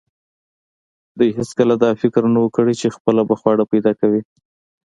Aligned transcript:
دوی 1.17 1.29
هیڅکله 1.39 1.75
دا 1.83 1.89
فکر 2.01 2.23
نه 2.33 2.39
و 2.43 2.47
کړی 2.55 2.73
چې 2.81 2.95
خپله 2.95 3.21
به 3.29 3.35
خواړه 3.39 3.63
پیدا 3.71 3.91
کوي. 4.01 4.21